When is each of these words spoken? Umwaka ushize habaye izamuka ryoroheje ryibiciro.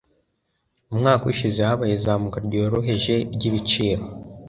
Umwaka 0.93 1.23
ushize 1.31 1.59
habaye 1.67 1.93
izamuka 1.95 2.37
ryoroheje 2.47 3.15
ryibiciro. 3.33 4.03